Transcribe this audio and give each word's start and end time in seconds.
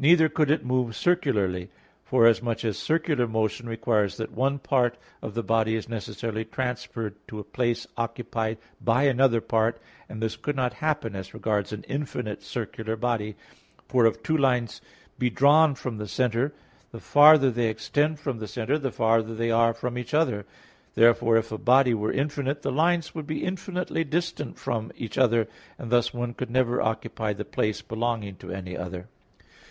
Neither 0.00 0.28
could 0.28 0.48
it 0.52 0.64
move 0.64 0.94
circularly; 0.94 1.70
forasmuch 2.04 2.64
as 2.64 2.78
circular 2.78 3.26
motion 3.26 3.68
requires 3.68 4.16
that 4.18 4.30
one 4.30 4.60
part 4.60 4.96
of 5.20 5.34
the 5.34 5.42
body 5.42 5.74
is 5.74 5.88
necessarily 5.88 6.44
transferred 6.44 7.16
to 7.26 7.40
a 7.40 7.42
place 7.42 7.84
occupied 7.96 8.58
by 8.80 9.02
another 9.08 9.40
part, 9.40 9.80
and 10.08 10.22
this 10.22 10.36
could 10.36 10.54
not 10.54 10.74
happen 10.74 11.16
as 11.16 11.34
regards 11.34 11.72
an 11.72 11.84
infinite 11.88 12.44
circular 12.44 12.94
body: 12.94 13.34
for 13.88 14.06
if 14.06 14.22
two 14.22 14.36
lines 14.36 14.80
be 15.18 15.30
drawn 15.30 15.74
from 15.74 15.96
the 15.96 16.06
centre, 16.06 16.52
the 16.92 17.00
farther 17.00 17.50
they 17.50 17.66
extend 17.66 18.20
from 18.20 18.38
the 18.38 18.46
centre, 18.46 18.78
the 18.78 18.92
farther 18.92 19.34
they 19.34 19.50
are 19.50 19.74
from 19.74 19.98
each 19.98 20.14
other; 20.14 20.46
therefore, 20.94 21.36
if 21.36 21.50
a 21.50 21.58
body 21.58 21.92
were 21.92 22.12
infinite, 22.12 22.62
the 22.62 22.70
lines 22.70 23.16
would 23.16 23.26
be 23.26 23.42
infinitely 23.42 24.04
distant 24.04 24.60
from 24.60 24.92
each 24.94 25.18
other; 25.18 25.48
and 25.76 25.90
thus 25.90 26.14
one 26.14 26.34
could 26.34 26.50
never 26.52 26.80
occupy 26.80 27.32
the 27.32 27.44
place 27.44 27.82
belonging 27.82 28.36
to 28.36 28.52
any 28.52 28.76
other. 28.76 29.08